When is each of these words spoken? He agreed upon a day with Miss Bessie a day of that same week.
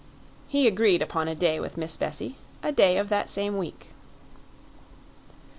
He 0.47 0.65
agreed 0.67 1.03
upon 1.03 1.27
a 1.27 1.35
day 1.35 1.59
with 1.59 1.77
Miss 1.77 1.95
Bessie 1.95 2.35
a 2.63 2.71
day 2.71 2.97
of 2.97 3.09
that 3.09 3.29
same 3.29 3.55
week. 3.55 3.89